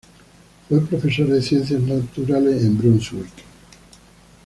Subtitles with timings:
[0.67, 3.29] Fue profesor de ciencias naturales en Brunswick.